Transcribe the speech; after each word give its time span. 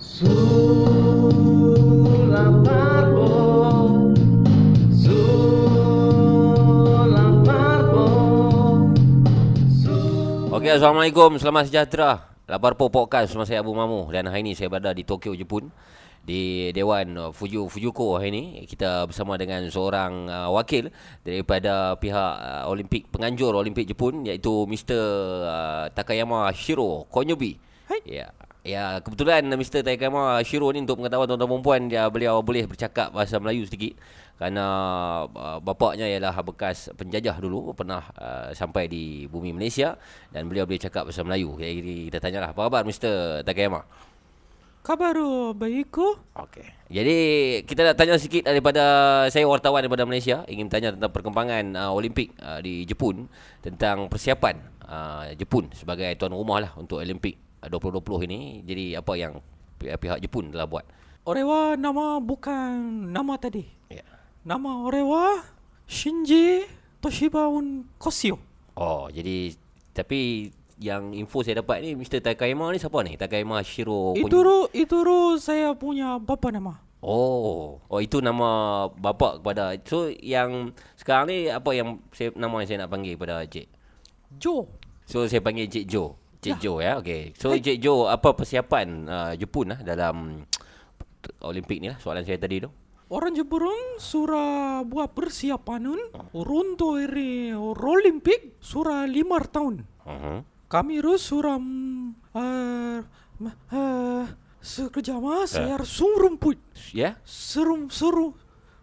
Okey, 0.00 0.16
Assalamualaikum. 10.72 11.36
Selamat 11.36 11.68
sejahtera. 11.68 12.32
Lapar 12.48 12.80
Po 12.80 12.88
Podcast 12.88 13.28
bersama 13.28 13.44
saya 13.44 13.60
Abu 13.60 13.76
Mamu 13.76 14.08
dan 14.08 14.24
hari 14.32 14.40
ini 14.40 14.56
saya 14.56 14.72
berada 14.72 14.96
di 14.96 15.04
Tokyo, 15.04 15.36
Jepun 15.36 15.68
di 16.24 16.72
Dewan 16.72 17.36
Fuju 17.36 17.68
Fujuko 17.68 18.16
hari 18.16 18.32
ini 18.32 18.44
kita 18.64 19.04
bersama 19.04 19.36
dengan 19.36 19.68
seorang 19.68 20.28
uh, 20.32 20.48
wakil 20.48 20.88
daripada 21.28 22.00
pihak 22.00 22.32
uh, 22.40 22.72
Olimpik 22.72 23.12
penganjur 23.12 23.52
Olimpik 23.52 23.84
Jepun 23.84 24.24
iaitu 24.24 24.64
Mr 24.64 25.00
uh, 25.44 25.84
Takayama 25.92 26.48
Shiro 26.56 27.04
Konyobi. 27.12 27.60
Hai. 27.84 28.00
Ya. 28.08 28.32
Ya, 28.60 29.00
kebetulan 29.00 29.40
Mr 29.48 29.80
Takayama 29.80 30.36
Shiro 30.44 30.68
ni 30.68 30.84
untuk 30.84 31.00
pengetahuan 31.00 31.24
tuan-tuan 31.24 31.48
dan 31.48 31.64
puan 31.64 31.80
dia 31.88 32.04
beliau 32.12 32.44
boleh 32.44 32.68
bercakap 32.68 33.08
bahasa 33.08 33.40
Melayu 33.40 33.64
sedikit 33.64 33.96
kerana 34.36 34.64
uh, 35.32 35.58
bapaknya 35.64 36.04
ialah 36.04 36.36
bekas 36.44 36.92
penjajah 36.92 37.40
dulu 37.40 37.72
pernah 37.72 38.04
uh, 38.20 38.52
sampai 38.52 38.84
di 38.84 39.24
bumi 39.32 39.56
Malaysia 39.56 39.96
dan 40.28 40.44
beliau 40.44 40.68
boleh 40.68 40.76
cakap 40.76 41.08
bahasa 41.08 41.24
Melayu. 41.24 41.56
Jadi 41.56 42.12
kita 42.12 42.20
tanyalah 42.20 42.52
apa 42.52 42.60
khabar 42.68 42.82
Mr 42.84 43.40
Takayama? 43.48 43.80
Kabar 44.84 45.16
baik 45.56 45.88
ko? 45.88 46.20
Okey. 46.36 46.68
Jadi 46.92 47.18
kita 47.64 47.80
nak 47.80 47.96
tanya 47.96 48.20
sikit 48.20 48.44
daripada 48.44 48.84
saya 49.32 49.48
wartawan 49.48 49.80
daripada 49.80 50.04
Malaysia 50.04 50.44
ingin 50.48 50.68
tanya 50.68 50.92
tentang 50.92 51.12
perkembangan 51.12 51.64
uh, 51.80 51.92
Olimpik 51.96 52.36
uh, 52.44 52.60
di 52.60 52.84
Jepun 52.84 53.24
tentang 53.64 54.08
persiapan 54.12 54.56
uh, 54.84 55.32
Jepun 55.32 55.72
sebagai 55.72 56.12
tuan 56.20 56.36
rumah 56.36 56.60
lah 56.60 56.72
untuk 56.76 57.00
Olimpik 57.00 57.36
uh, 57.36 57.49
2020 57.66 58.26
ini. 58.30 58.40
Jadi 58.64 58.84
apa 58.96 59.12
yang 59.16 59.40
pihak-pihak 59.76 60.20
Jepun 60.24 60.52
telah 60.52 60.64
buat? 60.64 60.84
Orewa 61.28 61.76
nama 61.76 62.16
bukan 62.16 62.72
nama 63.12 63.36
tadi. 63.36 63.68
Ya. 63.92 64.04
Nama 64.40 64.88
Orewa 64.88 65.44
Shinji 65.84 66.64
Toshibaun 67.04 67.84
Kosio. 68.00 68.40
Oh, 68.76 69.12
jadi 69.12 69.52
tapi 69.92 70.48
yang 70.80 71.12
info 71.12 71.44
saya 71.44 71.60
dapat 71.60 71.84
ni 71.84 71.92
Mr 71.92 72.24
Takayama 72.24 72.72
ni 72.72 72.80
siapa 72.80 73.04
ni? 73.04 73.20
Takayama 73.20 73.60
Shiro 73.60 74.16
Kon- 74.16 74.24
Itu 74.24 74.38
ru, 74.40 74.58
itu 74.72 74.96
ru 75.04 75.36
saya 75.36 75.76
punya 75.76 76.16
bapa 76.16 76.48
nama. 76.48 76.80
Oh, 77.04 77.80
oh 77.84 78.00
itu 78.00 78.20
nama 78.20 78.84
bapa 78.92 79.40
kepada. 79.40 79.76
So 79.84 80.08
yang 80.20 80.72
sekarang 80.96 81.32
ni 81.32 81.38
apa 81.48 81.72
yang 81.76 82.00
saya 82.12 82.32
nama 82.36 82.60
yang 82.60 82.68
saya 82.68 82.78
nak 82.84 82.92
panggil 82.92 83.16
kepada 83.16 83.44
Cik? 83.44 83.66
Jo. 84.40 84.68
So 85.04 85.24
saya 85.28 85.40
panggil 85.44 85.68
Cik 85.68 85.84
Jo. 85.84 86.16
Cik 86.40 86.56
Ya. 86.56 86.64
Jo 86.64 86.72
ya. 86.80 86.92
Okey. 87.00 87.36
So 87.36 87.52
Cik 87.52 87.78
Jo 87.84 88.08
apa 88.08 88.32
persiapan 88.32 88.88
uh, 89.04 89.32
Jepun 89.36 89.76
lah 89.76 89.80
dalam 89.84 90.48
Olimpik 91.44 91.84
ni 91.84 91.92
lah 91.92 92.00
soalan 92.00 92.24
saya 92.24 92.40
tadi 92.40 92.64
tu. 92.64 92.72
Orang 93.10 93.34
Jepun 93.34 93.66
surah 93.98 94.86
buat 94.86 95.12
persiapan 95.12 95.98
untuk 96.32 96.96
iri 97.02 97.52
Olimpik 97.58 98.56
surah 98.62 99.04
lima 99.04 99.42
tahun. 99.44 99.82
Uh-huh. 100.06 100.38
Kami 100.70 101.02
ru 101.02 101.18
surah 101.18 101.58
mm, 101.58 102.38
uh, 102.38 102.98
uh, 103.74 104.24
sekerjama 104.62 105.42
saya 105.50 105.76
surumput. 105.82 106.56
Ya? 106.94 107.18
Serum 107.26 107.90
seru. 107.90 108.38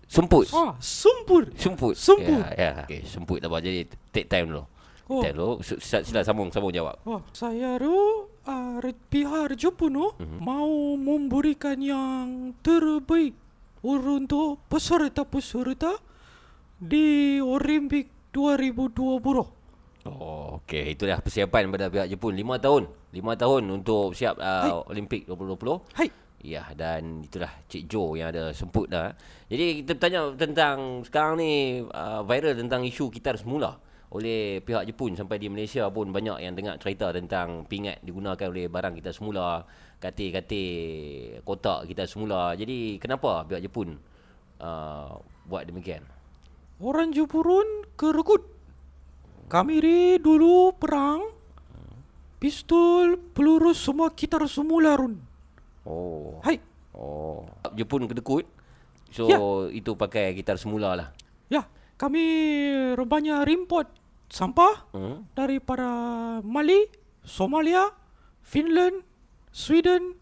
Semput. 0.08 0.47
Ah, 0.55 0.75
sumpur. 0.80 1.52
Semput. 1.55 1.95
Semput. 1.95 2.44
Ya, 2.55 2.55
ya. 2.55 2.71
Okey, 2.88 3.03
semput 3.08 3.39
tak 3.44 3.52
apa. 3.52 3.59
Jadi 3.64 3.88
take 4.11 4.27
time 4.27 4.52
dulu. 4.52 4.64
Oh. 5.08 5.23
Dulu. 5.23 5.63
S- 5.63 5.80
Sila, 6.03 6.19
sambung 6.22 6.52
sambung 6.52 6.69
jawab. 6.69 7.00
Wah, 7.03 7.23
saya 7.31 7.80
tu 7.80 7.95
uh, 8.44 8.77
pihak 9.08 9.55
Jepun 9.55 9.95
tu 9.95 10.08
Mhm. 10.19 10.39
mau 10.39 10.67
memberikan 10.94 11.80
yang 11.80 12.52
terbaik 12.59 13.31
untuk 13.80 14.59
peserta-peserta 14.67 15.95
di 16.75 17.39
Olimpik 17.39 18.11
2020. 18.31 19.48
Oh, 20.08 20.59
okey. 20.64 20.95
Itulah 20.95 21.20
persiapan 21.20 21.67
pada 21.67 21.87
pihak 21.87 22.08
Jepun. 22.08 22.31
Lima 22.31 22.55
tahun. 22.58 22.87
Lima 23.11 23.33
tahun 23.33 23.64
untuk 23.73 24.11
siap 24.11 24.36
uh, 24.37 24.83
Olimpik 24.87 25.23
2020. 25.26 25.95
Hai. 25.95 26.08
Ya, 26.37 26.70
dan 26.73 27.26
itulah 27.26 27.49
Cik 27.65 27.89
Jo 27.89 28.14
yang 28.14 28.30
ada 28.30 28.54
semput 28.54 28.87
dah. 28.87 29.10
Jadi 29.49 29.81
kita 29.81 29.98
bertanya 29.98 30.21
tentang 30.37 30.77
sekarang 31.02 31.42
ni 31.42 31.54
uh, 31.81 32.21
viral 32.21 32.54
tentang 32.55 32.86
isu 32.86 33.10
kitar 33.10 33.36
semula 33.36 33.73
oleh 34.07 34.63
pihak 34.63 34.87
Jepun 34.87 35.19
sampai 35.19 35.35
di 35.35 35.51
Malaysia 35.51 35.83
pun 35.91 36.15
banyak 36.15 36.39
yang 36.39 36.55
dengar 36.55 36.79
cerita 36.79 37.11
tentang 37.11 37.67
pingat 37.67 37.99
digunakan 37.99 38.47
oleh 38.47 38.71
barang 38.71 38.95
kita 39.03 39.11
semula, 39.11 39.67
katil-katil 39.99 41.43
kotak 41.43 41.91
kita 41.91 42.07
semula. 42.07 42.55
Jadi 42.55 42.95
kenapa 43.03 43.43
pihak 43.43 43.67
Jepun 43.67 43.99
uh, 44.63 45.11
buat 45.43 45.67
demikian? 45.67 46.07
Orang 46.79 47.11
Jepun 47.11 47.83
kerekut. 47.99 48.47
Kami 49.51 49.79
ni 49.79 49.99
dulu 50.19 50.75
perang. 50.75 51.35
Pistol, 52.37 53.17
peluru 53.33 53.73
semua 53.73 54.13
kita 54.13 54.37
semula 54.45 54.93
run. 54.93 55.17
Oh. 55.83 56.37
Hai. 56.45 56.61
Oh. 56.93 57.49
Jepun 57.73 58.05
kedekut. 58.05 58.45
So 59.09 59.25
Ya. 59.25 59.39
itu 59.73 59.95
pakai 59.97 60.35
gitar 60.37 60.59
semula 60.59 60.93
lah. 60.93 61.09
Ya, 61.47 61.65
kami 61.97 62.23
banyak 62.95 63.49
import 63.49 63.89
sampah 64.30 64.85
Hmm? 64.93 65.25
daripada 65.33 65.89
Mali, 66.45 66.85
Somalia, 67.25 67.89
Finland, 68.45 69.02
Sweden, 69.52 70.15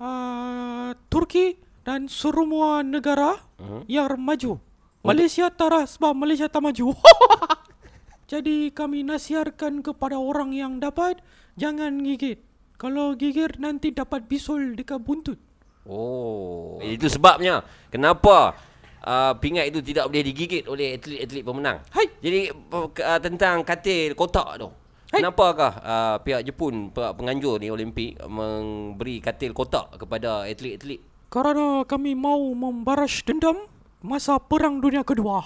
uh, 0.00 0.96
Turki 1.06 1.58
dan 1.82 2.06
semua 2.06 2.80
negara 2.82 3.38
Mhm. 3.60 3.80
yang 3.86 4.18
maju. 4.18 4.58
Malaysia 5.02 5.50
tak 5.50 5.90
sebab 5.90 6.14
Malaysia 6.14 6.46
tak 6.46 6.62
maju. 6.62 6.94
Jadi 8.32 8.70
kami 8.70 9.02
nasihatkan 9.02 9.82
kepada 9.82 10.16
orang 10.16 10.54
yang 10.54 10.78
dapat 10.78 11.20
jangan 11.58 12.00
gigit. 12.00 12.38
Kalau 12.78 13.12
gigit 13.18 13.58
nanti 13.58 13.90
dapat 13.92 14.24
bisul 14.30 14.78
dekat 14.78 15.02
buntut. 15.02 15.36
Oh, 15.82 16.78
itu 16.78 17.10
sebabnya 17.10 17.66
kenapa 17.90 18.54
uh, 19.02 19.32
pingat 19.38 19.68
itu 19.68 19.82
tidak 19.82 20.08
boleh 20.08 20.24
digigit 20.24 20.64
oleh 20.70 20.96
atlet-atlet 20.96 21.42
pemenang. 21.42 21.78
Hai. 21.90 22.06
Jadi 22.22 22.40
uh, 22.50 23.20
tentang 23.20 23.66
katil 23.66 24.14
kotak 24.14 24.62
tu. 24.62 24.68
Hai. 25.12 25.20
Kenapakah 25.20 25.72
uh, 25.82 26.16
pihak 26.24 26.42
Jepun 26.48 26.88
pihak 26.88 27.12
penganjur 27.18 27.60
ni 27.60 27.68
Olimpik 27.68 28.16
memberi 28.24 29.20
katil 29.20 29.52
kotak 29.52 30.00
kepada 30.00 30.48
atlet-atlet? 30.48 31.02
Kerana 31.32 31.84
kami 31.88 32.12
mau 32.12 32.40
membaras 32.52 33.24
dendam 33.24 33.68
masa 34.04 34.36
perang 34.36 34.82
dunia 34.82 35.00
kedua. 35.04 35.40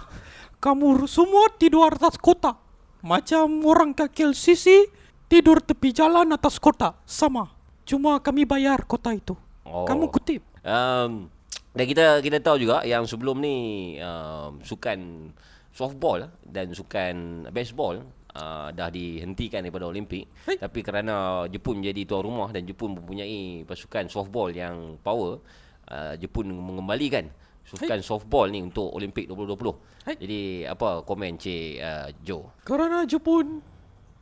Kamu 0.64 1.10
semua 1.10 1.50
tidur 1.58 1.90
atas 1.90 2.14
kota. 2.20 2.54
Macam 3.02 3.50
orang 3.66 3.90
kakil 3.90 4.30
sisi 4.30 4.86
tidur 5.26 5.58
tepi 5.58 5.90
jalan 5.90 6.30
atas 6.30 6.62
kota. 6.62 6.94
Sama. 7.02 7.50
Cuma 7.82 8.22
kami 8.22 8.46
bayar 8.46 8.86
kota 8.86 9.10
itu. 9.10 9.34
Oh. 9.66 9.82
Kamu 9.88 10.06
kutip. 10.12 10.44
Um, 10.62 11.26
dan 11.72 11.84
kita 11.88 12.20
kita 12.20 12.38
tahu 12.44 12.56
juga 12.60 12.84
yang 12.84 13.08
sebelum 13.08 13.40
ni 13.40 13.56
um, 13.96 14.60
sukan 14.60 15.32
softball 15.72 16.28
dan 16.44 16.76
sukan 16.76 17.48
baseball 17.48 18.04
uh, 18.36 18.68
dah 18.76 18.92
dihentikan 18.92 19.64
daripada 19.64 19.88
Olimpik. 19.88 20.28
Hai. 20.44 20.60
Tapi 20.60 20.80
kerana 20.84 21.48
Jepun 21.48 21.80
menjadi 21.80 22.04
tuan 22.04 22.28
rumah 22.28 22.52
dan 22.52 22.68
Jepun 22.68 23.00
mempunyai 23.00 23.64
pasukan 23.64 24.04
softball 24.12 24.52
yang 24.52 25.00
power, 25.00 25.40
uh, 25.88 26.12
Jepun 26.20 26.52
mengembalikan 26.52 27.32
sukan 27.64 28.04
softball 28.04 28.52
ni 28.52 28.60
untuk 28.60 28.92
Olimpik 28.92 29.32
2020. 29.32 30.12
Hai. 30.12 30.16
Jadi 30.20 30.68
apa 30.68 31.00
komen 31.08 31.40
Cik 31.40 31.72
uh, 31.80 32.08
Joe? 32.20 32.52
Kerana 32.68 33.08
Jepun 33.08 33.64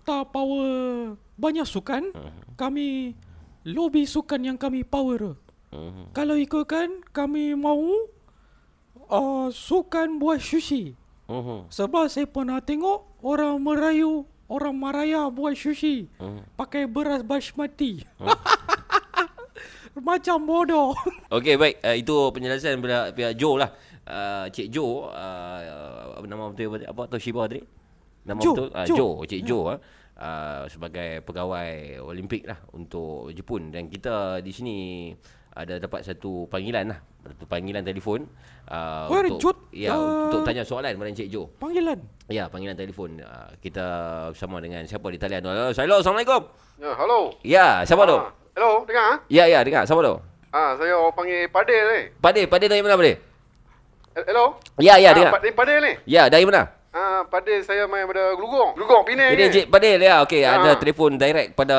tak 0.06 0.30
power 0.30 1.18
banyak 1.34 1.66
sukan, 1.66 2.14
kami 2.54 3.12
lobby 3.66 4.06
sukan 4.06 4.40
yang 4.44 4.56
kami 4.56 4.86
power. 4.86 5.49
Mhm. 5.70 6.14
Kalau 6.14 6.34
ikutkan, 6.34 7.02
kami 7.14 7.54
mau 7.54 7.78
uh, 9.10 9.48
sukan 9.50 10.18
buat 10.18 10.42
sushi. 10.42 10.98
Mhm. 11.30 11.70
Sebab 11.70 12.10
saya 12.10 12.26
pernah 12.26 12.58
tengok 12.58 13.22
orang 13.22 13.56
merayu, 13.62 14.26
orang 14.50 14.74
Maraya 14.74 15.30
buat 15.30 15.54
sushi. 15.54 16.10
Hmm. 16.18 16.42
Pakai 16.58 16.90
beras 16.90 17.22
basmati. 17.22 18.02
Macam 20.10 20.42
bodoh. 20.42 20.94
Okey 21.36 21.54
baik 21.54 21.82
uh, 21.82 21.94
itu 21.94 22.14
penjelasan 22.34 22.78
daripada 22.78 23.14
pihak 23.14 23.34
Joe 23.38 23.62
lah. 23.62 23.70
Uh, 24.10 24.46
Cik 24.50 24.74
Joe 24.74 25.06
uh, 25.12 26.18
apa 26.18 26.26
nama 26.26 26.50
betul 26.50 26.66
apa, 26.74 26.90
apa 26.90 27.02
Toshiba 27.06 27.46
tadi? 27.46 27.62
Nama 28.26 28.40
Joe, 28.42 28.54
betul 28.54 28.68
uh, 28.74 28.86
Joe. 28.86 28.96
Joe, 28.98 29.14
Cik 29.26 29.42
Joe 29.46 29.62
uh, 29.70 29.78
uh, 30.18 30.62
sebagai 30.66 31.22
pegawai 31.22 32.02
Olimpik 32.02 32.46
lah 32.46 32.58
untuk 32.74 33.30
Jepun 33.34 33.70
dan 33.70 33.86
kita 33.86 34.42
di 34.42 34.50
sini 34.50 34.78
ada 35.50 35.82
dapat 35.82 36.06
satu 36.06 36.46
panggilan 36.46 36.94
lah 36.94 36.98
satu 37.20 37.44
panggilan 37.44 37.82
telefon 37.82 38.22
uh, 38.70 39.10
Where 39.10 39.26
untuk 39.26 39.66
Joe? 39.68 39.74
ya 39.74 39.90
Uh, 39.92 40.30
untuk 40.30 40.46
tanya 40.46 40.62
soalan 40.62 40.94
kepada 40.94 41.10
Cik 41.10 41.28
Joe. 41.28 41.46
Panggilan. 41.58 41.98
Ya 42.30 42.46
panggilan 42.46 42.78
telefon 42.78 43.18
uh, 43.18 43.50
kita 43.58 43.86
bersama 44.30 44.62
dengan 44.62 44.86
siapa 44.86 45.10
di 45.10 45.18
talian. 45.18 45.42
Halo, 45.42 45.74
Hello, 45.74 45.96
Assalamualaikum. 46.00 46.42
Ya, 46.80 46.90
halo. 46.96 47.18
Ya, 47.44 47.66
siapa 47.84 48.08
tu? 48.08 48.16
Ah, 48.16 48.30
Hello, 48.56 48.70
dengar 48.88 49.04
ah? 49.04 49.16
Ya, 49.28 49.44
ya, 49.44 49.60
dengar. 49.60 49.84
Siapa 49.84 50.00
tu? 50.00 50.14
Ah, 50.48 50.74
saya 50.74 50.96
orang 50.96 51.12
panggil 51.12 51.44
Padel 51.52 51.84
ni. 51.86 52.00
Padil, 52.16 52.44
Padil 52.48 52.68
dari 52.72 52.80
mana 52.80 52.96
Padil? 52.96 53.16
Hello? 54.16 54.44
Ya, 54.80 54.96
ya, 54.96 55.10
ah, 55.10 55.14
dengar. 55.14 55.32
Padel, 55.36 55.52
Padel 55.52 55.78
ni. 55.84 55.92
Ya, 56.08 56.26
dari 56.26 56.42
mana? 56.48 56.72
Ah, 56.90 57.22
Padel 57.22 57.62
saya 57.62 57.84
main 57.86 58.08
pada 58.08 58.34
Gelugong. 58.34 58.74
Gelugong, 58.74 59.02
Penang 59.06 59.30
Ini 59.36 59.44
ni. 59.46 59.52
Cik 59.54 59.66
Padil 59.70 59.98
ya. 60.00 60.24
Okey, 60.24 60.42
Ah. 60.42 60.58
ada 60.58 60.70
telefon 60.80 61.14
direct 61.14 61.54
pada 61.54 61.76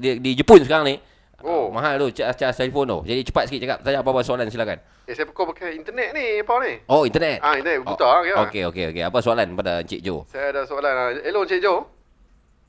di, 0.00 0.18
di 0.18 0.30
Jepun 0.34 0.64
sekarang 0.64 0.86
ni. 0.88 0.96
Oh. 1.38 1.70
Uh, 1.70 1.70
mahal 1.70 2.02
tu 2.02 2.10
cas 2.10 2.34
cas 2.34 2.50
telefon 2.50 2.82
tu. 2.82 2.98
Jadi 3.06 3.22
cepat 3.22 3.46
sikit 3.46 3.60
cakap 3.62 3.78
tanya 3.86 4.02
apa-apa 4.02 4.26
soalan 4.26 4.50
silakan. 4.50 4.82
Eh, 5.06 5.14
saya 5.14 5.22
pukul 5.22 5.54
pakai 5.54 5.78
internet 5.78 6.10
ni, 6.10 6.42
apa 6.42 6.54
ni? 6.66 6.72
Oh, 6.90 7.06
internet. 7.06 7.38
Ah, 7.40 7.54
internet 7.54 7.86
buta 7.86 8.04
oh, 8.04 8.20
ke? 8.26 8.34
Okey, 8.44 8.62
okey, 8.68 8.84
okey. 8.90 9.02
Apa 9.06 9.18
soalan 9.22 9.54
pada 9.54 9.80
Encik 9.80 10.02
Jo? 10.02 10.26
Saya 10.26 10.50
ada 10.50 10.66
soalan. 10.66 10.92
ah. 10.92 11.08
Hello, 11.22 11.46
Encik 11.46 11.62
Jo. 11.62 11.86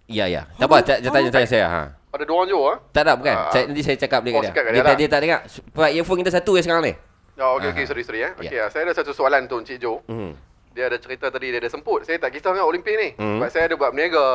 Ya, 0.06 0.30
ya. 0.30 0.46
Tak 0.56 0.70
apa, 0.70 0.78
tak 0.86 0.98
tanya 1.02 1.30
tanya 1.34 1.48
saya 1.50 1.66
ha. 1.66 1.82
Ada 2.14 2.24
dua 2.26 2.36
orang 2.42 2.50
Jo 2.50 2.60
ah. 2.70 2.78
Tak 2.94 3.02
ada 3.10 3.14
bukan. 3.18 3.36
Ah. 3.36 3.50
Saya 3.50 3.64
nanti 3.68 3.82
saya 3.82 3.98
cakap 3.98 4.22
dia 4.22 4.32
Oh, 4.38 4.42
dia. 4.46 4.54
Dia, 4.54 4.64
dia 4.70 4.84
lah. 4.86 4.96
dia 4.96 5.08
tak 5.10 5.20
dengar. 5.26 5.40
Sebab 5.50 5.90
earphone 5.90 6.20
kita 6.22 6.32
satu 6.32 6.52
je 6.54 6.62
sekarang 6.62 6.84
ni. 6.86 6.94
Oh, 7.42 7.58
okey, 7.58 7.68
Ah. 7.68 7.74
okey, 7.74 7.86
sorry, 7.90 8.04
sorry 8.06 8.20
eh. 8.22 8.32
Ya. 8.38 8.42
Okey, 8.46 8.58
ah, 8.62 8.70
saya 8.70 8.82
ada 8.86 8.94
satu 8.94 9.12
soalan 9.12 9.50
tu 9.50 9.58
Encik 9.58 9.82
Jo. 9.82 10.00
Hmm. 10.06 10.38
Dia 10.72 10.86
ada 10.88 11.02
cerita 11.02 11.28
tadi 11.28 11.50
dia 11.50 11.58
ada 11.58 11.68
semput. 11.68 12.06
Saya 12.06 12.22
tak 12.22 12.30
kisah 12.32 12.54
dengan 12.54 12.70
Olimpik 12.70 12.94
ni. 12.94 13.10
Hmm. 13.18 13.42
Sebab 13.42 13.50
saya 13.50 13.64
ada 13.66 13.76
buat 13.76 13.90
berniaga 13.90 14.26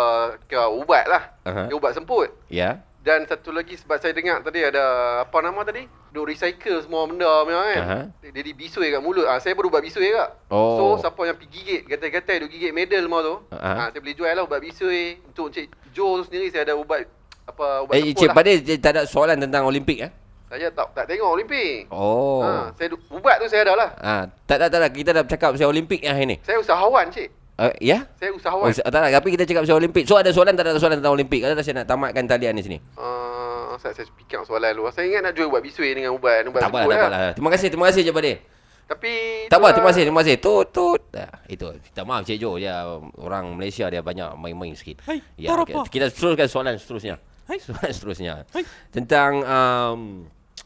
ke 0.44 0.58
ubat 0.74 1.06
lah. 1.06 1.22
Aha. 1.46 1.70
Dia 1.70 1.74
ubat 1.78 1.94
semput. 1.94 2.28
Ya. 2.50 2.82
Dan 3.04 3.28
satu 3.28 3.52
lagi 3.52 3.76
sebab 3.76 4.00
saya 4.00 4.16
dengar 4.16 4.40
tadi 4.40 4.64
ada 4.64 4.80
apa 5.28 5.38
nama 5.44 5.60
tadi? 5.60 5.84
Duk 6.08 6.24
recycle 6.24 6.80
semua 6.80 7.04
benda 7.04 7.28
punya 7.44 7.60
kan. 7.60 8.08
Dia 8.24 8.32
Jadi 8.32 8.50
bisui 8.56 8.88
kat 8.88 9.04
mulut. 9.04 9.28
Ah 9.28 9.36
saya 9.36 9.52
baru 9.52 9.68
buat 9.68 9.84
bisui 9.84 10.08
kak. 10.08 10.48
Oh. 10.48 10.96
So 10.96 11.04
siapa 11.04 11.20
yang 11.28 11.36
pergi 11.36 11.52
gigit, 11.52 11.82
gatai-gatai 11.84 12.40
duk 12.40 12.48
gigit 12.48 12.72
medal 12.72 13.04
semua 13.04 13.20
tu. 13.20 13.36
Aha. 13.52 13.72
Ah 13.76 13.88
saya 13.92 14.00
boleh 14.00 14.16
jual 14.16 14.32
lah 14.32 14.48
ubat 14.48 14.56
bisui. 14.64 15.20
Untuk 15.20 15.52
Encik 15.52 15.68
Jo 15.92 16.16
tu 16.16 16.32
sendiri 16.32 16.48
saya 16.48 16.64
ada 16.64 16.80
ubat 16.80 17.04
apa 17.44 17.84
ubat 17.84 17.92
Eh, 18.00 18.08
Encik 18.08 18.32
lah. 18.32 18.40
Tak 18.80 18.90
ada 18.96 19.02
soalan 19.04 19.36
tentang 19.36 19.68
Olimpik 19.68 20.00
eh? 20.00 20.08
Saya 20.48 20.72
tak 20.72 20.96
tak 20.96 21.04
tengok 21.04 21.28
Olimpik. 21.28 21.92
Oh. 21.92 22.40
Ha, 22.40 22.72
saya 22.72 22.88
ubat 23.12 23.36
tu 23.36 23.46
saya 23.52 23.68
ada 23.68 23.74
lah. 23.76 23.90
Ah, 24.00 24.22
tak 24.48 24.64
ada 24.64 24.72
tak 24.72 24.80
ada 24.80 24.88
kita 24.88 25.12
dah 25.12 25.22
bercakap 25.28 25.52
pasal 25.52 25.68
Olimpik 25.68 26.00
yang 26.00 26.16
hari 26.16 26.24
ni. 26.24 26.36
Saya 26.40 26.56
usahawan 26.56 27.12
cik. 27.12 27.43
Uh, 27.54 27.70
ya? 27.78 28.10
Saya 28.18 28.34
Oh, 28.34 28.38
usahawan. 28.38 28.74
tak 28.74 28.90
ada, 28.90 29.14
tapi 29.14 29.28
kita 29.30 29.46
cakap 29.46 29.62
pasal 29.62 29.78
Olimpik. 29.78 30.04
So 30.10 30.18
ada 30.18 30.34
soalan 30.34 30.58
tak 30.58 30.66
ada 30.66 30.74
soalan 30.74 30.98
tentang 30.98 31.14
Olimpik? 31.14 31.38
Ada 31.38 31.62
saya 31.62 31.82
nak 31.82 31.86
tamatkan 31.86 32.26
talian 32.26 32.58
di 32.58 32.66
sini. 32.66 32.78
Uh, 32.98 33.78
saya, 33.78 33.94
saya 33.94 34.10
fikir 34.10 34.42
soalan 34.42 34.74
lu. 34.74 34.90
Saya 34.90 35.06
ingat 35.06 35.22
nak 35.22 35.32
jual 35.38 35.46
ubat 35.46 35.62
bisui 35.62 35.94
dengan 35.94 36.10
ubat 36.18 36.42
ubat 36.50 36.66
Tak 36.66 36.70
apa, 36.74 36.78
semput 36.82 36.90
tak 36.90 36.98
lah. 36.98 37.06
apa 37.06 37.08
lah. 37.14 37.32
Terima 37.38 37.50
kasih, 37.54 37.68
terima 37.70 37.84
kasih 37.86 38.02
je 38.02 38.10
Padil. 38.10 38.36
Tapi 38.84 39.12
Tak 39.48 39.58
apa, 39.62 39.68
terima 39.72 39.88
kasih, 39.94 40.02
terima 40.04 40.20
kasih. 40.20 40.36
Tut, 40.42 40.66
tut. 40.68 41.00
Dah, 41.08 41.30
itu. 41.46 41.66
Minta 41.72 42.02
maaf 42.02 42.26
Cik 42.26 42.36
Jo. 42.36 42.58
Ya, 42.58 42.84
orang 43.16 43.54
Malaysia 43.54 43.86
dia 43.86 44.02
banyak 44.02 44.34
main-main 44.34 44.74
sikit. 44.74 45.00
Hai, 45.06 45.22
ya, 45.38 45.54
tak 45.54 45.70
apa. 45.70 45.86
Kita 45.86 46.10
teruskan 46.10 46.48
soalan 46.50 46.74
seterusnya. 46.76 47.16
Hai. 47.46 47.62
Soalan 47.62 47.90
seterusnya. 47.94 48.32
Hai. 48.50 48.66
Tentang 48.90 49.32
um, 49.40 50.00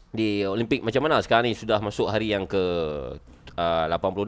di 0.09 0.41
Olimpik 0.41 0.81
macam 0.81 1.05
mana 1.05 1.21
sekarang 1.21 1.47
ni 1.47 1.53
sudah 1.53 1.77
masuk 1.79 2.09
hari 2.09 2.33
yang 2.33 2.49
ke 2.49 2.59
uh, 3.55 3.85
86. 3.87 4.25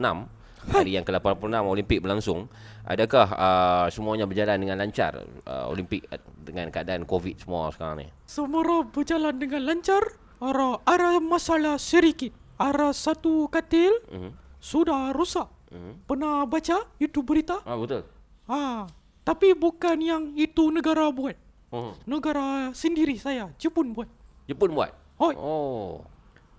Hari 0.62 0.94
yang 0.94 1.02
ke-86 1.02 1.42
Olimpik 1.66 1.98
berlangsung. 1.98 2.46
Adakah 2.86 3.26
uh, 3.34 3.86
semuanya 3.90 4.30
berjalan 4.30 4.62
dengan 4.62 4.78
lancar 4.78 5.18
uh, 5.42 5.66
Olimpik 5.66 6.06
uh, 6.06 6.18
dengan 6.38 6.70
keadaan 6.70 7.02
COVID 7.02 7.42
semua 7.42 7.70
sekarang 7.74 8.06
ni? 8.06 8.06
Semua 8.26 8.86
berjalan 8.86 9.34
dengan 9.34 9.62
lancar. 9.66 10.02
Ada, 10.42 10.82
ada 10.86 11.10
masalah 11.18 11.78
sedikit. 11.78 12.30
Ada 12.58 12.94
satu 12.94 13.46
katil 13.50 13.90
Mhm. 14.10 14.30
sudah 14.62 15.10
rusak. 15.10 15.50
Mhm. 15.70 16.06
Pernah 16.06 16.46
baca 16.46 16.86
itu 16.98 17.22
berita? 17.22 17.58
Ah 17.66 17.74
betul. 17.74 18.06
Ah, 18.46 18.86
tapi 19.22 19.54
bukan 19.54 19.98
yang 19.98 20.22
itu 20.34 20.70
negara 20.70 21.10
buat. 21.10 21.34
Hmm. 21.72 21.94
Negara 22.04 22.70
sendiri 22.76 23.16
saya, 23.16 23.48
Jepun 23.56 23.94
buat. 23.96 24.10
Jepun 24.44 24.74
buat. 24.76 24.92
Hoi. 25.16 25.34
Oh. 25.38 26.04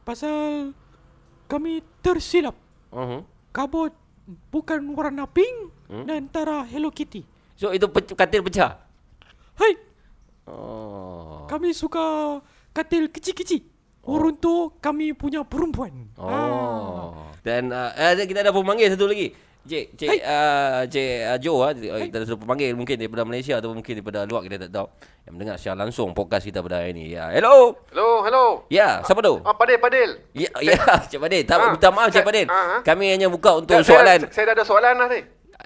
Pasal 0.01 0.71
kami 1.45 1.83
tersilap. 2.01 2.55
Uh-huh. 2.89 3.21
Kabut 3.53 3.93
bukan 4.49 4.81
warna 4.91 5.23
pink 5.23 5.69
Hmm? 5.85 6.03
dan 6.03 6.25
antara 6.25 6.65
Hello 6.65 6.89
Kitty. 6.89 7.21
So 7.53 7.69
itu 7.69 7.85
pe- 7.85 8.17
katil 8.17 8.41
pecah. 8.41 8.81
Hai, 9.53 9.77
Oh. 10.43 11.45
kami 11.45 11.71
suka 11.71 12.01
katil 12.73 13.07
kecil-kecil. 13.07 13.61
Oh. 14.01 14.19
Untuk 14.19 14.81
kami 14.81 15.13
punya 15.13 15.45
perempuan. 15.45 16.09
Ah. 16.17 16.25
Oh. 16.25 17.07
Dan 17.39 17.69
uh, 17.69 17.93
ada 17.93 18.25
kita 18.25 18.41
ada 18.41 18.51
pemanggil 18.51 18.89
satu 18.89 19.05
lagi. 19.05 19.31
Cik, 19.63 19.95
cik, 19.95 20.19
uh, 20.19 20.83
cik 20.85 21.23
uh, 21.23 21.37
Jo, 21.39 21.63
uh, 21.63 21.71
kita 21.71 22.19
ada 22.19 22.25
satu 22.27 22.35
pemanggil 22.35 22.75
mungkin 22.75 22.99
daripada 22.99 23.23
Malaysia 23.23 23.55
atau 23.55 23.71
mungkin 23.71 23.95
daripada 23.95 24.27
luar 24.27 24.43
kita 24.43 24.67
tak 24.67 24.75
tahu. 24.75 24.87
Yang 25.23 25.33
mendengar 25.33 25.55
secara 25.55 25.75
langsung 25.79 26.11
podcast 26.11 26.43
kita 26.43 26.59
pada 26.59 26.83
hari 26.83 26.91
ini. 26.91 27.15
Ya, 27.15 27.31
hello. 27.31 27.79
Hello, 27.87 28.27
hello. 28.27 28.45
Ya, 28.67 28.99
siapa 29.01 29.23
tu? 29.23 29.39
Ah, 29.39 29.55
Padil, 29.55 29.79
Padil. 29.79 30.19
Ya, 30.35 30.51
ya, 30.59 30.75
Cik 31.07 31.15
Padin. 31.15 31.47
Tak, 31.47 31.55
Ah, 31.55 31.71
minta 31.71 31.87
maaf 31.89 32.11
Cik 32.11 32.27
Padin. 32.27 32.51
ah, 32.51 32.59
ah. 32.75 32.79
Kami 32.83 33.15
hanya 33.15 33.31
buka 33.31 33.55
untuk 33.55 33.79
Saya- 33.79 33.87
soalan 33.87 34.19
Saya, 34.27 34.35
saya 34.35 34.45
dah 34.51 34.53
ada 34.53 34.65
soalan 34.67 34.93
lah 34.99 35.07
ni. 35.07 35.21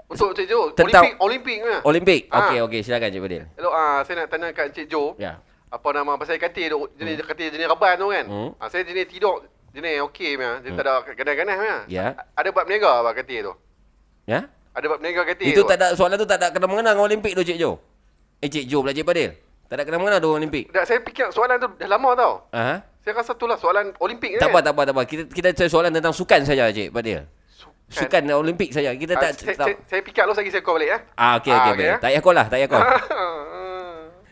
Untuk 0.08 0.30
Cik 0.38 0.46
Jo. 0.46 0.60
Tentang- 0.72 1.18
Olimpik, 1.18 1.58
Olimpik. 1.58 1.82
Olimpik. 1.82 2.22
Ah. 2.30 2.38
Okey, 2.46 2.58
okey, 2.70 2.80
silakan 2.86 3.10
Cik 3.10 3.22
Padin. 3.26 3.44
Hello, 3.58 3.70
ah 3.74 4.06
saya 4.06 4.16
nak 4.22 4.28
tanya 4.30 4.54
kat 4.54 4.70
Encik 4.70 4.86
Jo. 4.88 5.18
Ya. 5.18 5.42
Apa 5.68 5.90
nama 5.90 6.16
pasal 6.16 6.38
katil 6.38 6.70
tu, 6.70 6.80
jenis 6.96 7.26
katil 7.26 7.50
jenis 7.50 7.66
reban 7.66 7.98
tu 7.98 8.08
kan. 8.08 8.26
Hmm. 8.30 8.50
Ah 8.56 8.70
saya 8.70 8.86
jenis 8.86 9.10
tidur 9.10 9.42
jenis 9.74 10.06
okey 10.06 10.38
punya. 10.38 10.62
Dia 10.62 10.70
tak 10.72 10.86
ada 10.86 10.94
ganas-ganas 11.12 11.56
punya. 11.58 11.78
Ya. 11.90 12.06
A- 12.14 12.40
Ada 12.40 12.54
buat 12.54 12.64
berniaga 12.64 13.02
apa 13.02 13.18
katil 13.18 13.42
tu? 13.42 13.54
Ya? 14.28 14.44
Ada 14.76 14.86
buat 14.86 15.00
berniaga 15.00 15.24
katil 15.26 15.48
Itu 15.48 15.64
tu? 15.64 15.70
tak 15.72 15.80
ada 15.80 15.96
soalan 15.96 16.20
tu 16.20 16.28
tak 16.28 16.38
ada 16.38 16.52
kena 16.52 16.68
mengena 16.68 16.92
dengan 16.92 17.08
Olimpik 17.08 17.32
tu 17.32 17.42
Cik 17.42 17.58
Jo. 17.58 17.80
Eh 18.38 18.46
Cik 18.46 18.68
Jo 18.68 18.84
pula 18.84 18.92
Cik 18.92 19.02
Padil. 19.04 19.32
Tak 19.66 19.74
ada 19.74 19.84
kena 19.84 19.98
mengena 19.98 20.18
dengan 20.18 20.38
Olimpik. 20.38 20.70
Tak, 20.70 20.84
saya 20.84 21.00
fikir 21.02 21.32
soalan 21.32 21.58
tu 21.58 21.68
dah 21.74 21.90
lama 21.90 22.12
tau. 22.14 22.34
Ah. 22.52 22.84
Saya 23.02 23.16
rasa 23.16 23.32
tu 23.34 23.44
lah 23.44 23.56
soalan 23.56 23.96
Olimpik 23.98 24.36
Tak 24.36 24.44
kan. 24.44 24.50
apa, 24.50 24.60
tak 24.62 24.74
apa, 24.74 24.82
tak 24.84 24.94
apa. 24.94 25.02
Kita 25.04 25.24
kita 25.26 25.48
cari 25.54 25.70
soalan 25.70 25.90
tentang 25.90 26.12
sukan 26.12 26.40
saja 26.44 26.68
Cik 26.70 26.92
Padil. 26.92 27.24
Sukan 27.88 28.22
dan 28.22 28.36
Olimpik 28.36 28.70
saja. 28.70 28.92
Kita 28.92 29.16
Ah, 29.16 29.22
tak 29.24 29.32
saya, 29.34 29.56
tak. 29.56 29.66
saya, 29.66 29.76
saya 29.88 30.02
fikir 30.04 30.22
lu 30.22 30.36
lagi 30.36 30.52
saya 30.52 30.60
call 30.62 30.76
balik 30.76 30.90
eh. 30.90 31.02
Ah 31.16 31.40
okey 31.40 31.50
Ah, 31.50 31.58
okey 31.58 31.72
okey, 31.72 31.72
baik. 31.74 31.88
eh. 31.88 31.98
Tak 31.98 32.04
payah 32.06 32.22
call 32.22 32.36
lah, 32.36 32.46
tak 32.46 32.58
payah 32.58 32.70
call. 32.70 32.84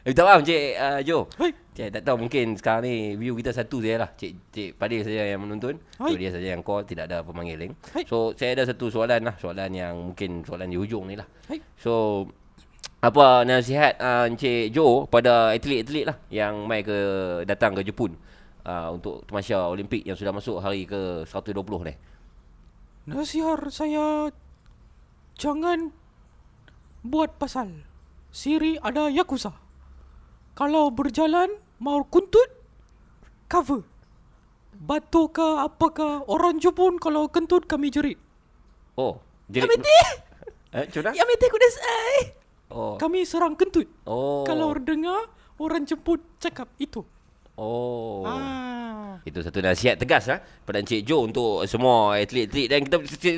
Eh, 0.05 0.13
minta 0.13 0.21
maaf 0.21 0.39
Cik 0.39 0.61
uh, 0.77 0.99
Jo. 1.01 1.17
Hai. 1.35 1.49
Cik 1.75 1.91
tak 1.91 2.07
tahu 2.07 2.23
mungkin 2.23 2.55
sekarang 2.55 2.87
ni 2.87 3.19
view 3.19 3.35
kita 3.35 3.51
satu 3.51 3.83
saja 3.83 4.07
lah. 4.07 4.09
Cik 4.15 4.31
Cik 4.55 4.69
Padil 4.79 5.03
saja 5.03 5.27
yang 5.27 5.43
menonton. 5.43 5.75
Hai. 5.99 6.07
So 6.07 6.15
dia 6.15 6.31
saja 6.31 6.47
yang 6.55 6.63
call, 6.63 6.87
tidak 6.87 7.11
ada 7.11 7.19
pemanggil 7.19 7.59
lain. 7.59 7.75
Hai. 7.91 8.07
So 8.07 8.31
saya 8.31 8.55
ada 8.55 8.63
satu 8.63 8.87
soalan 8.87 9.27
lah, 9.27 9.35
soalan 9.35 9.75
yang 9.75 9.91
mungkin 9.99 10.47
soalan 10.47 10.71
di 10.71 10.79
hujung 10.79 11.03
ni 11.03 11.19
lah. 11.19 11.27
Hai. 11.51 11.59
So 11.75 12.23
apa 13.03 13.43
nasihat 13.43 13.99
uh, 13.99 14.31
Encik 14.31 14.71
Jo 14.71 15.03
pada 15.03 15.51
atlet-atlet 15.51 16.07
lah 16.07 16.17
yang 16.31 16.63
mai 16.63 16.79
ke 16.79 16.95
datang 17.43 17.75
ke 17.75 17.83
Jepun 17.83 18.15
uh, 18.63 18.95
untuk 18.95 19.27
tamasya 19.27 19.67
Olimpik 19.67 20.07
yang 20.07 20.15
sudah 20.15 20.31
masuk 20.31 20.63
hari 20.63 20.87
ke 20.87 21.27
120 21.27 21.59
ni. 21.91 21.93
Nasihat 23.11 23.67
saya 23.67 24.31
jangan 25.35 25.91
buat 27.03 27.35
pasal 27.35 27.83
Siri 28.31 28.79
ada 28.79 29.11
Yakuza. 29.11 29.51
Kalau 30.55 30.87
berjalan 30.87 31.64
mau 31.85 32.01
kuntut 32.01 32.49
cover. 33.45 33.85
Batu 34.75 35.29
ke 35.29 35.45
apa 35.61 35.87
ke 35.93 36.07
orang 36.25 36.57
Jepun 36.57 36.97
kalau 36.97 37.29
kentut 37.29 37.69
kami 37.69 37.93
jerit. 37.93 38.17
Oh, 38.97 39.21
jadi 39.45 39.69
Yamete! 39.69 39.99
Eh, 40.75 40.91
macam 40.91 41.07
mana? 41.07 41.15
Yamete 41.15 41.47
kudasai. 41.47 42.19
Oh. 42.67 42.99
Kami 42.99 43.23
serang 43.23 43.55
kentut. 43.55 43.87
Oh. 44.03 44.43
Kalau 44.43 44.75
dengar 44.75 45.31
orang 45.55 45.87
Jepun 45.87 46.19
cakap 46.35 46.67
itu. 46.75 46.99
Oh. 47.55 48.27
Ah. 48.27 49.23
Itu 49.23 49.39
satu 49.39 49.63
nasihat 49.63 49.95
tegas 49.95 50.27
lah 50.27 50.43
pada 50.67 50.83
Encik 50.83 51.07
Jo 51.07 51.23
untuk 51.23 51.63
semua 51.71 52.19
atlet-atlet 52.19 52.67
dan 52.67 52.83
kita 52.83 52.97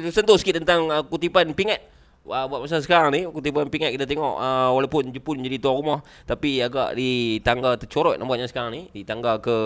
sentuh 0.10 0.42
sikit 0.42 0.66
tentang 0.66 0.90
uh, 0.90 1.06
kutipan 1.06 1.54
pingat. 1.54 1.86
Uh, 2.28 2.46
buat 2.52 2.60
masa 2.60 2.84
sekarang 2.84 3.16
ni 3.16 3.24
kutipan 3.24 3.72
pingat 3.72 3.96
kita 3.96 4.04
tengok 4.04 4.36
uh, 4.36 4.76
walaupun 4.76 5.16
Jepun 5.16 5.40
jadi 5.40 5.64
tuan 5.64 5.80
rumah 5.80 6.00
tapi 6.28 6.60
agak 6.60 6.92
di 7.00 7.40
tangga 7.40 7.80
tercorot 7.80 8.20
nampaknya 8.20 8.52
sekarang 8.52 8.76
ni 8.76 8.82
di 8.92 9.08
tangga 9.08 9.40
ke 9.40 9.58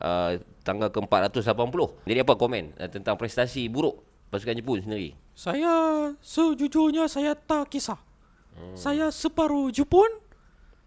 uh, 0.00 0.30
tangga 0.64 0.88
ke 0.88 0.98
480. 1.04 2.08
Jadi 2.08 2.18
apa 2.20 2.34
komen 2.36 2.64
uh, 2.80 2.88
tentang 2.88 3.14
prestasi 3.20 3.68
buruk 3.68 4.00
pasukan 4.32 4.56
Jepun 4.56 4.78
sendiri? 4.80 5.12
Saya 5.36 6.12
sejujurnya 6.20 7.08
saya 7.08 7.36
tak 7.36 7.72
kisah. 7.72 8.00
Hmm. 8.56 8.76
Saya 8.76 9.08
separuh 9.14 9.70
Jepun, 9.70 10.10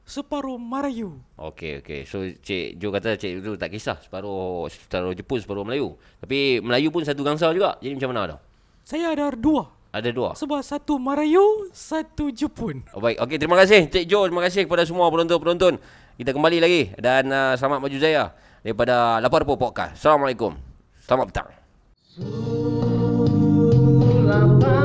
separuh 0.03 0.60
Melayu. 0.60 1.22
Okey 1.39 1.82
okey. 1.82 2.01
So 2.06 2.22
Cik 2.27 2.77
Jo 2.77 2.92
kata 2.92 3.15
Cik 3.15 3.42
Jo 3.42 3.56
tak 3.56 3.72
kisah 3.74 3.98
separuh 4.01 4.68
separuh 4.68 5.13
Jepun 5.15 5.39
separuh 5.39 5.63
Melayu. 5.65 5.96
Tapi 6.20 6.60
Melayu 6.60 6.92
pun 6.92 7.06
satu 7.06 7.24
bangsa 7.24 7.50
juga. 7.56 7.80
Jadi 7.80 7.98
macam 7.98 8.10
mana 8.12 8.22
tu? 8.36 8.38
Saya 8.84 9.15
ada 9.15 9.32
dua. 9.32 9.82
Ada 9.93 10.09
dua. 10.09 10.33
Sebab 10.33 10.65
satu 10.65 10.97
Melayu, 10.97 11.69
satu 11.69 12.33
Jepun. 12.33 12.81
Oh, 12.97 13.00
baik. 13.00 13.21
Okey, 13.21 13.38
terima 13.38 13.53
kasih 13.62 13.85
Cik 13.93 14.09
Jo. 14.09 14.25
Terima 14.25 14.41
kasih 14.41 14.65
kepada 14.65 14.89
semua 14.89 15.05
penonton-penonton. 15.13 15.77
Kita 16.17 16.33
kembali 16.33 16.57
lagi 16.57 16.89
dan 16.97 17.29
uh, 17.29 17.53
selamat 17.53 17.77
maju 17.77 17.97
jaya 18.01 18.33
daripada 18.65 19.21
Lapar 19.21 19.45
Po 19.45 19.53
Podcast. 19.53 20.01
Assalamualaikum. 20.01 20.57
Selamat 20.97 21.29
petang. 21.29 21.53
Sulapar 24.33 24.82